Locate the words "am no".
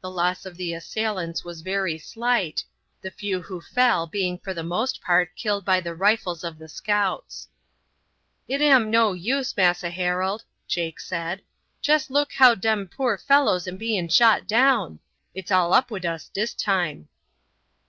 8.60-9.12